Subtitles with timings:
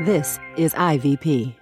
[0.00, 1.61] This is IVP.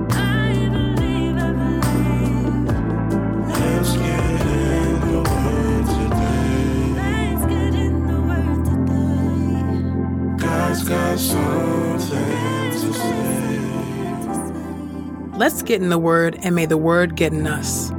[15.41, 17.91] Let's get in the Word, and may the Word get in us.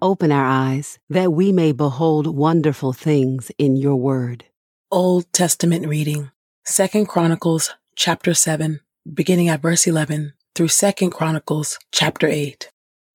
[0.00, 4.46] Open our eyes that we may behold wonderful things in your word.
[4.90, 6.30] Old Testament reading,
[6.64, 8.80] Second Chronicles chapter 7,
[9.12, 12.70] beginning at verse 11 through Second Chronicles chapter 8.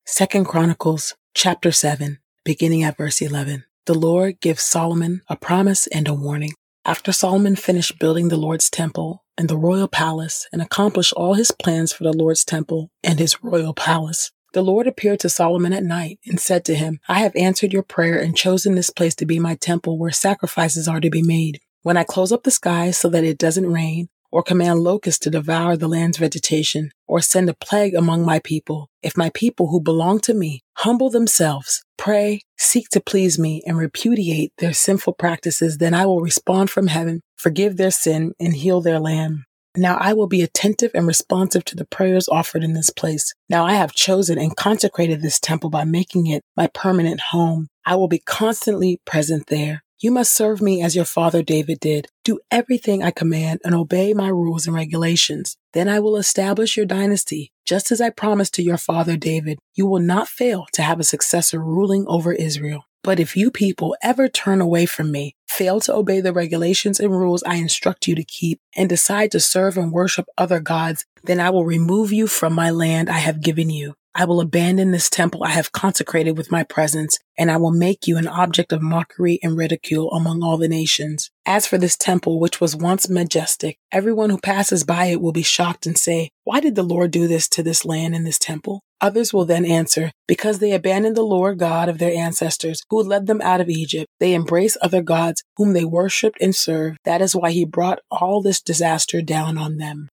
[0.06, 3.64] Second Chronicles chapter 7, beginning at verse 11.
[3.86, 6.52] The Lord gives Solomon a promise and a warning.
[6.84, 11.52] After Solomon finished building the Lord's temple and the royal palace and accomplished all his
[11.52, 15.84] plans for the Lord's temple and his royal palace, the Lord appeared to Solomon at
[15.84, 19.26] night and said to him, I have answered your prayer and chosen this place to
[19.26, 21.60] be my temple where sacrifices are to be made.
[21.82, 25.30] When I close up the sky so that it doesn't rain, or command locusts to
[25.30, 29.80] devour the land's vegetation, or send a plague among my people, if my people who
[29.80, 35.78] belong to me humble themselves, pray, seek to please me, and repudiate their sinful practices,
[35.78, 39.40] then I will respond from heaven, forgive their sin, and heal their land.
[39.76, 43.32] Now I will be attentive and responsive to the prayers offered in this place.
[43.48, 47.68] Now I have chosen and consecrated this temple by making it my permanent home.
[47.84, 49.84] I will be constantly present there.
[50.00, 52.06] You must serve me as your father David did.
[52.22, 55.56] Do everything I command and obey my rules and regulations.
[55.72, 59.58] Then I will establish your dynasty, just as I promised to your father David.
[59.74, 62.84] You will not fail to have a successor ruling over Israel.
[63.02, 67.10] But if you people ever turn away from me, fail to obey the regulations and
[67.10, 71.40] rules I instruct you to keep, and decide to serve and worship other gods, then
[71.40, 73.94] I will remove you from my land I have given you.
[74.18, 78.08] I will abandon this temple I have consecrated with my presence, and I will make
[78.08, 81.30] you an object of mockery and ridicule among all the nations.
[81.46, 85.44] As for this temple, which was once majestic, everyone who passes by it will be
[85.44, 88.80] shocked and say, Why did the Lord do this to this land and this temple?
[89.00, 93.28] Others will then answer, Because they abandoned the Lord God of their ancestors, who led
[93.28, 94.08] them out of Egypt.
[94.18, 96.98] They embrace other gods whom they worshipped and served.
[97.04, 100.08] That is why he brought all this disaster down on them.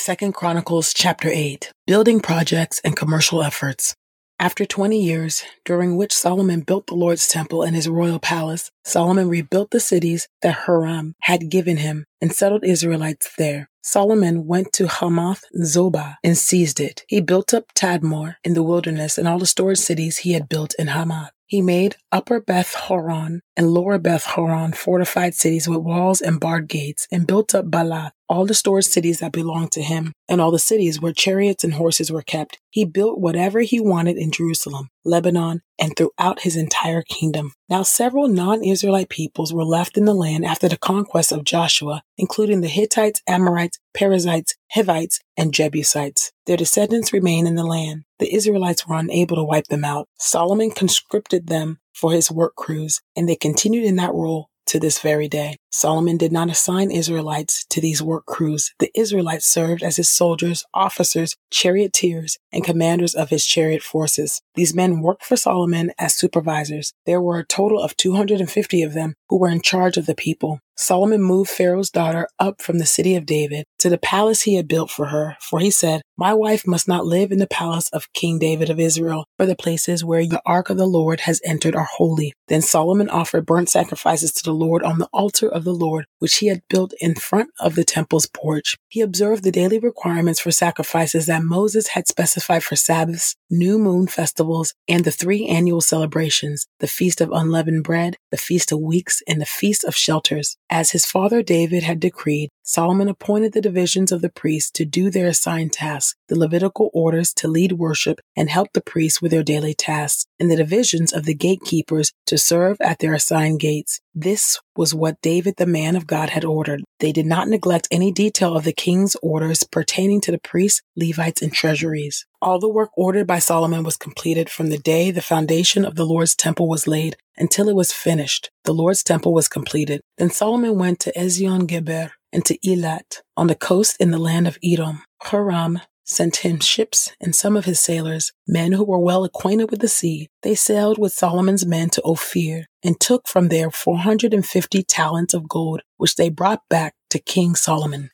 [0.00, 3.94] Second Chronicles chapter 8 Building projects and commercial efforts.
[4.38, 9.28] After 20 years, during which Solomon built the Lord's temple and his royal palace, Solomon
[9.28, 13.68] rebuilt the cities that Hiram had given him and settled Israelites there.
[13.82, 17.04] Solomon went to Hamath Zobah and seized it.
[17.06, 20.74] He built up Tadmor in the wilderness and all the storage cities he had built
[20.78, 21.32] in Hamath.
[21.50, 26.68] He made Upper Beth Horon and Lower Beth Horon fortified cities with walls and barred
[26.68, 30.52] gates, and built up Baalath, all the stored cities that belonged to him, and all
[30.52, 32.60] the cities where chariots and horses were kept.
[32.70, 37.52] He built whatever he wanted in Jerusalem, Lebanon, and throughout his entire kingdom.
[37.68, 42.60] Now several non-Israelite peoples were left in the land after the conquest of Joshua, including
[42.60, 46.32] the Hittites, Amorites, Perizzites, Hivites, and Jebusites.
[46.44, 48.04] Their descendants remain in the land.
[48.18, 50.06] The Israelites were unable to wipe them out.
[50.18, 55.00] Solomon conscripted them for his work crews, and they continued in that role to this
[55.00, 55.56] very day.
[55.72, 58.72] Solomon did not assign Israelites to these work crews.
[58.78, 64.42] The Israelites served as his soldiers, officers, charioteers, and commanders of his chariot forces.
[64.54, 66.92] These men worked for Solomon as supervisors.
[67.06, 70.60] There were a total of 250 of them who were in charge of the people.
[70.80, 74.66] Solomon moved Pharaoh's daughter up from the city of David to the palace he had
[74.66, 78.12] built for her, for he said, My wife must not live in the palace of
[78.14, 81.76] King David of Israel, for the places where the ark of the Lord has entered
[81.76, 82.32] are holy.
[82.48, 86.36] Then Solomon offered burnt sacrifices to the Lord on the altar of the Lord, which
[86.36, 88.76] he had built in front of the temple's porch.
[88.88, 94.06] He observed the daily requirements for sacrifices that Moses had specified for Sabbaths, new moon
[94.06, 99.22] festivals, and the three annual celebrations, the Feast of Unleavened Bread, the Feast of Weeks,
[99.28, 100.56] and the Feast of Shelters.
[100.72, 105.10] As his father David had decreed, Solomon appointed the divisions of the priests to do
[105.10, 109.42] their assigned tasks, the Levitical orders to lead worship and help the priests with their
[109.42, 114.00] daily tasks, and the divisions of the gatekeepers to serve at their assigned gates.
[114.14, 116.84] This was what David, the man of God, had ordered.
[117.00, 121.42] They did not neglect any detail of the king's orders pertaining to the priests, Levites,
[121.42, 122.26] and treasuries.
[122.42, 126.06] All the work ordered by Solomon was completed from the day the foundation of the
[126.06, 128.50] Lord's temple was laid until it was finished.
[128.64, 130.00] The Lord's temple was completed.
[130.16, 134.48] Then Solomon went to Ezion Geber and to Elat on the coast in the land
[134.48, 135.02] of Edom.
[135.24, 139.80] Huram sent him ships and some of his sailors, men who were well acquainted with
[139.80, 140.28] the sea.
[140.42, 145.82] They sailed with Solomon's men to Ophir and took from there 450 talents of gold,
[145.98, 148.10] which they brought back to King Solomon.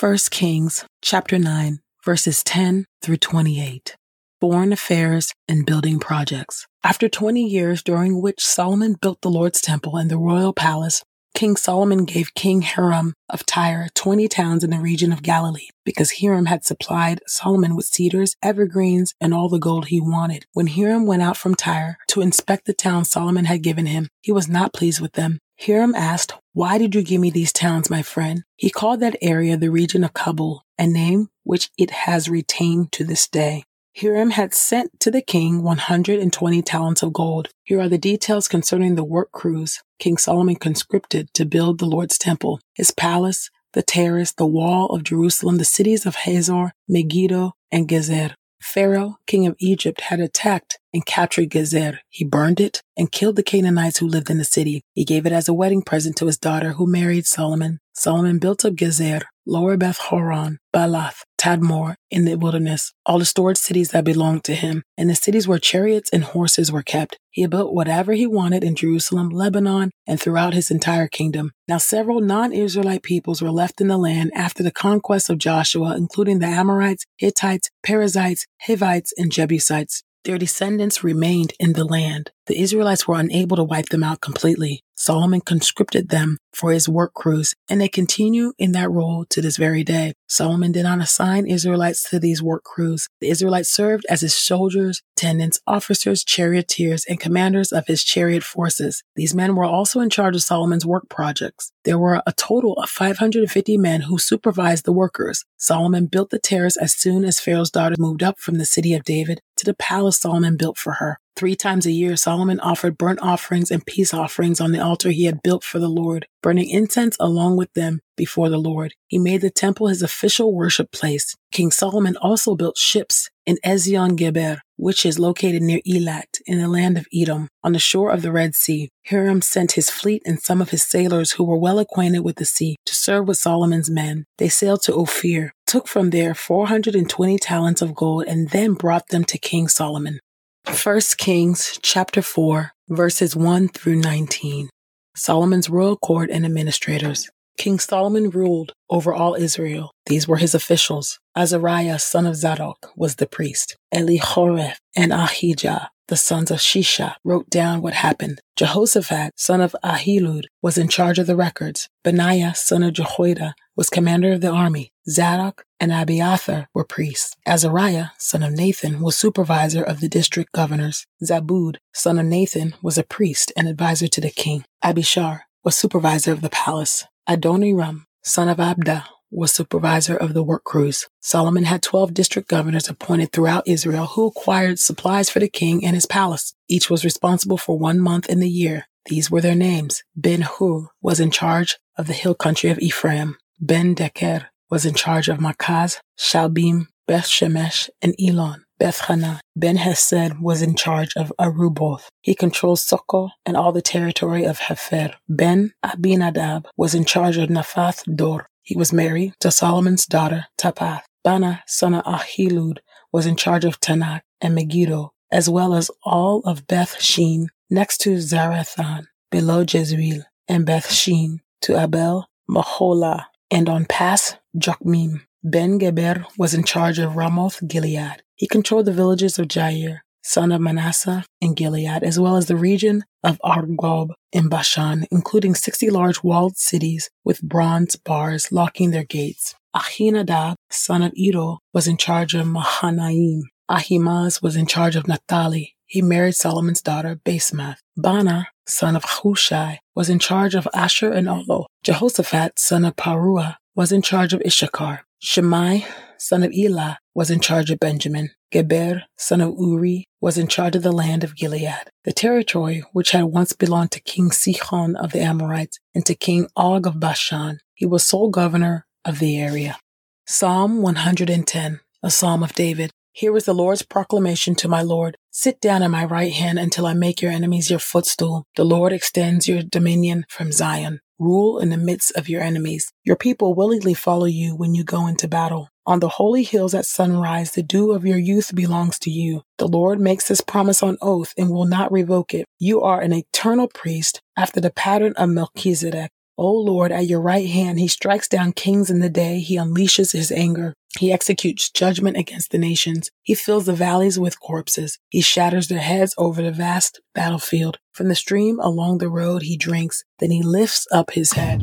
[0.00, 3.96] 1 Kings chapter 9 verses 10 through 28.
[4.40, 6.66] Foreign affairs and building projects.
[6.84, 11.02] After 20 years during which Solomon built the Lord's temple and the royal palace,
[11.34, 16.20] King Solomon gave King Hiram of Tyre 20 towns in the region of Galilee because
[16.20, 20.44] Hiram had supplied Solomon with cedars, evergreens, and all the gold he wanted.
[20.52, 24.30] When Hiram went out from Tyre to inspect the towns Solomon had given him, he
[24.30, 25.38] was not pleased with them.
[25.58, 28.44] Hiram asked, Why did you give me these towns, my friend?
[28.54, 33.02] He called that area the region of Cabul, a name which it has retained to
[33.02, 33.64] this day.
[34.00, 37.48] Hiram had sent to the king 120 talents of gold.
[37.64, 42.18] Here are the details concerning the work crews King Solomon conscripted to build the Lord's
[42.18, 47.88] temple, his palace, the terrace, the wall of Jerusalem, the cities of Hazor, Megiddo, and
[47.88, 48.34] Gezer.
[48.62, 51.98] Pharaoh, king of Egypt, had attacked and captured Gezer.
[52.08, 54.82] He burned it and killed the Canaanites who lived in the city.
[54.94, 57.80] He gave it as a wedding present to his daughter who married Solomon.
[57.92, 63.58] Solomon built up Gezer, Lower Beth Horon, Baalath, Tadmor in the wilderness, all the stored
[63.58, 67.18] cities that belonged to him, and the cities where chariots and horses were kept.
[67.30, 71.52] He built whatever he wanted in Jerusalem, Lebanon, and throughout his entire kingdom.
[71.68, 76.38] Now several non-Israelite peoples were left in the land after the conquest of Joshua, including
[76.38, 80.02] the Amorites, Hittites, Perizzites, Hivites, and Jebusites.
[80.24, 82.30] Their descendants remained in the land.
[82.46, 84.82] The Israelites were unable to wipe them out completely.
[84.96, 89.56] Solomon conscripted them for his work crews, and they continue in that role to this
[89.56, 90.14] very day.
[90.28, 93.08] Solomon did not assign Israelites to these work crews.
[93.20, 99.02] The Israelites served as his soldiers, tenants, officers, charioteers, and commanders of his chariot forces.
[99.16, 101.72] These men were also in charge of Solomon's work projects.
[101.84, 105.44] There were a total of 550 men who supervised the workers.
[105.58, 109.04] Solomon built the terrace as soon as Pharaoh's daughter moved up from the city of
[109.04, 111.18] David to the palace Solomon built for her.
[111.36, 115.24] Three times a year, Solomon offered burnt offerings and peace offerings on the altar he
[115.24, 118.94] had built for the Lord, burning incense along with them before the Lord.
[119.08, 121.34] He made the temple his official worship place.
[121.50, 126.68] King Solomon also built ships in Ezion Geber, which is located near Elat in the
[126.68, 128.88] land of Edom, on the shore of the Red Sea.
[129.08, 132.44] Hiram sent his fleet and some of his sailors who were well acquainted with the
[132.44, 134.24] sea to serve with Solomon's men.
[134.38, 139.24] They sailed to Ophir, took from there 420 talents of gold, and then brought them
[139.24, 140.20] to King Solomon.
[140.68, 144.70] 1 Kings chapter 4 verses 1 through 19.
[145.16, 147.28] Solomon's royal court and administrators.
[147.58, 149.90] King Solomon ruled over all Israel.
[150.06, 151.18] These were his officials.
[151.34, 153.76] Azariah, son of Zadok, was the priest.
[153.92, 158.40] Elihoreph and Ahijah, the sons of Shisha, wrote down what happened.
[158.54, 161.88] Jehoshaphat, son of Ahilud, was in charge of the records.
[162.04, 164.92] Benaiah, son of Jehoiada, was commander of the army.
[165.08, 167.36] Zadok and Abiathar were priests.
[167.46, 171.06] Azariah, son of Nathan, was supervisor of the district governors.
[171.22, 174.64] Zabud, son of Nathan, was a priest and advisor to the king.
[174.82, 177.04] Ahishar was supervisor of the palace.
[177.28, 181.08] Adoniram, son of Abda, was supervisor of the work crews.
[181.20, 185.94] Solomon had 12 district governors appointed throughout Israel who acquired supplies for the king and
[185.94, 186.54] his palace.
[186.68, 188.86] Each was responsible for one month in the year.
[189.06, 190.02] These were their names.
[190.14, 193.36] Ben Hur was in charge of the hill country of Ephraim.
[193.60, 198.64] Ben Deker was in charge of Makaz, Shaalbim, Beth Shemesh, and Elon.
[198.78, 199.40] Beth Hana.
[199.54, 202.08] Ben Hesed was in charge of Arubboth.
[202.20, 205.14] He controlled Socoh and all the territory of Hepher.
[205.28, 208.48] Ben Abinadab was in charge of Naphath Dor.
[208.62, 211.02] He was married to Solomon's daughter, Taphath.
[211.24, 212.78] Baana, son of Ahilud,
[213.12, 217.98] was in charge of Taanach and Megiddo, as well as all of Beth Shean, next
[217.98, 225.20] to Zarethan, below Jezreel, and Beth Shean, to Abel, Meholah, and on Pass Jokmeam.
[225.44, 228.24] Ben Geber was in charge of Ramoth Gilead.
[228.34, 232.56] He controlled the villages of Jair, son of Manasseh, in Gilead, as well as the
[232.56, 239.04] region of Argob in Bashan, including 60 large walled cities with bronze bars locking their
[239.04, 239.54] gates.
[239.76, 243.44] Ahinadab, son of Iddo, was in charge of Mahanaim.
[243.68, 245.76] Ahimaaz was in charge of Naphtali.
[245.86, 247.78] He married Solomon's daughter, Basemath.
[247.96, 251.66] Baana, son of Hushai, was in charge of Asher and Olo.
[251.82, 255.04] Jehoshaphat, son of Paruah, was in charge of Issachar.
[255.20, 255.86] Shimei,
[256.18, 258.30] son of Elah, was in charge of Benjamin.
[258.50, 263.10] Geber, son of Uri, was in charge of the land of Gilead, the territory which
[263.10, 267.58] had once belonged to King Sihon of the Amorites and to King Og of Bashan.
[267.74, 269.78] He was sole governor of the area.
[270.26, 272.90] Psalm 110, a psalm of David.
[273.12, 275.16] Here is the Lord's proclamation to my Lord.
[275.36, 278.44] Sit down at my right hand until I make your enemies your footstool.
[278.54, 281.00] The Lord extends your dominion from Zion.
[281.18, 282.92] Rule in the midst of your enemies.
[283.02, 285.70] Your people willingly follow you when you go into battle.
[285.86, 289.42] On the holy hills at sunrise, the dew of your youth belongs to you.
[289.58, 292.46] The Lord makes this promise on oath and will not revoke it.
[292.60, 296.12] You are an eternal priest after the pattern of Melchizedek.
[296.36, 299.38] O Lord, at your right hand, he strikes down kings in the day.
[299.38, 300.74] He unleashes his anger.
[300.98, 303.08] He executes judgment against the nations.
[303.22, 304.98] He fills the valleys with corpses.
[305.10, 307.78] He shatters their heads over the vast battlefield.
[307.92, 310.02] From the stream along the road he drinks.
[310.18, 311.62] Then he lifts up his head.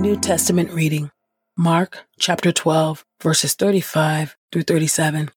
[0.00, 1.10] New Testament reading.
[1.58, 5.30] Mark chapter 12, verses 35 through 37.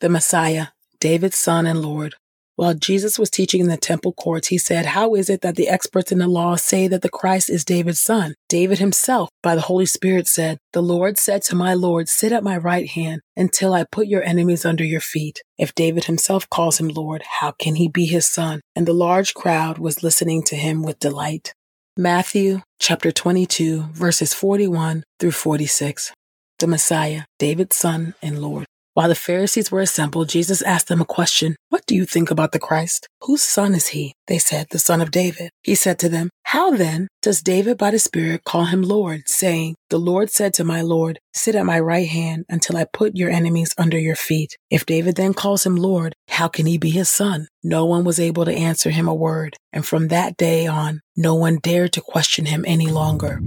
[0.00, 0.66] The Messiah,
[0.98, 2.16] David's son and Lord.
[2.56, 5.68] While Jesus was teaching in the temple courts, he said, How is it that the
[5.68, 8.34] experts in the law say that the Christ is David's son?
[8.48, 12.44] David himself, by the Holy Spirit, said, The Lord said to my Lord, Sit at
[12.44, 15.40] my right hand until I put your enemies under your feet.
[15.58, 18.60] If David himself calls him Lord, how can he be his son?
[18.76, 21.54] And the large crowd was listening to him with delight.
[21.96, 26.12] Matthew chapter 22, verses 41 through 46.
[26.58, 28.66] The Messiah, David's son and Lord.
[28.94, 31.54] While the Pharisees were assembled, Jesus asked them a question.
[31.68, 33.08] What do you think about the Christ?
[33.22, 34.14] Whose son is he?
[34.26, 35.50] They said, the son of David.
[35.62, 39.76] He said to them, How then does David by the Spirit call him Lord, saying,
[39.90, 43.30] The Lord said to my Lord, Sit at my right hand until I put your
[43.30, 44.56] enemies under your feet.
[44.70, 47.46] If David then calls him Lord, how can he be his son?
[47.62, 49.56] No one was able to answer him a word.
[49.72, 53.40] And from that day on, no one dared to question him any longer.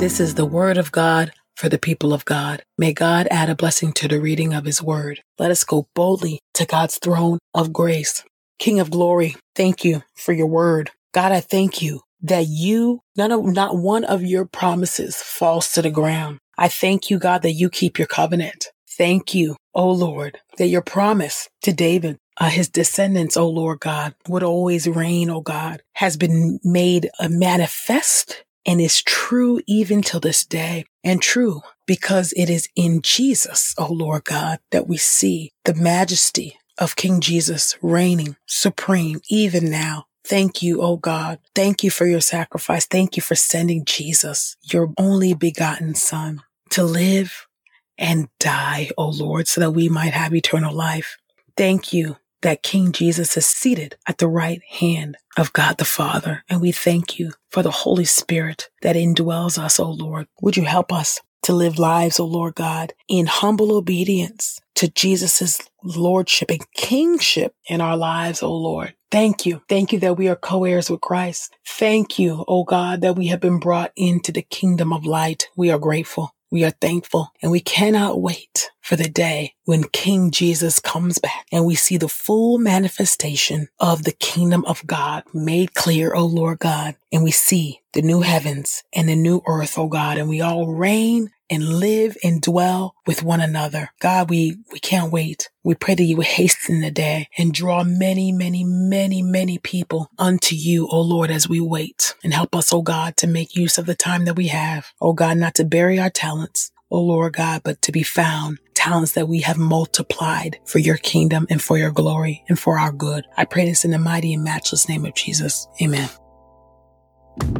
[0.00, 2.62] This is the word of God for the people of God.
[2.78, 5.20] May God add a blessing to the reading of his word.
[5.38, 8.24] Let us go boldly to God's throne of grace.
[8.58, 10.90] King of glory, thank you for your word.
[11.12, 15.82] God, I thank you that you, none of, not one of your promises falls to
[15.82, 16.38] the ground.
[16.56, 18.68] I thank you, God, that you keep your covenant.
[18.88, 24.14] Thank you, O Lord, that your promise to David, uh, his descendants, O Lord God,
[24.28, 30.20] would always reign, O God, has been made a manifest and is true even till
[30.20, 34.96] this day and true because it is in Jesus, O oh Lord God, that we
[34.96, 40.06] see the majesty of King Jesus reigning supreme even now.
[40.24, 41.40] Thank you, O oh God.
[41.52, 42.86] Thank you for your sacrifice.
[42.86, 47.48] Thank you for sending Jesus, your only begotten son, to live
[47.98, 51.18] and die, O oh Lord, so that we might have eternal life.
[51.56, 56.44] Thank you that King Jesus is seated at the right hand of God the Father.
[56.48, 60.26] And we thank you for the Holy Spirit that indwells us, O Lord.
[60.40, 65.60] Would you help us to live lives, O Lord God, in humble obedience to Jesus'
[65.82, 68.94] lordship and kingship in our lives, O Lord.
[69.10, 69.62] Thank you.
[69.68, 71.54] Thank you that we are co-heirs with Christ.
[71.66, 75.48] Thank you, O God, that we have been brought into the kingdom of light.
[75.56, 76.34] We are grateful.
[76.50, 81.46] We are thankful and we cannot wait for the day when King Jesus comes back
[81.52, 86.58] and we see the full manifestation of the kingdom of God made clear, O Lord
[86.58, 86.96] God.
[87.12, 90.66] And we see the new heavens and the new earth, O God, and we all
[90.66, 93.90] reign and live and dwell with one another.
[94.00, 95.50] God, we, we can't wait.
[95.62, 100.10] We pray that you would hasten the day and draw many, many, many, many people
[100.18, 103.78] unto you, O Lord, as we wait and help us, O God, to make use
[103.78, 104.88] of the time that we have.
[105.00, 109.12] O God, not to bury our talents, O Lord God, but to be found talents
[109.12, 113.26] that we have multiplied for your kingdom and for your glory and for our good.
[113.36, 115.68] I pray this in the mighty and matchless name of Jesus.
[115.82, 116.08] Amen.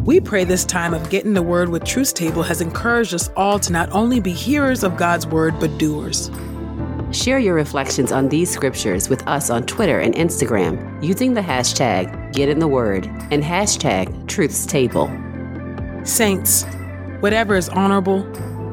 [0.02, 3.58] We pray this time of getting the word with Truth Table has encouraged us all
[3.60, 6.30] to not only be hearers of God's word, but doers.
[7.12, 12.32] Share your reflections on these scriptures with us on Twitter and Instagram using the hashtag
[12.32, 15.08] Get in the Word and hashtag Truth's Table.
[16.04, 16.64] Saints,
[17.20, 18.22] whatever is honorable,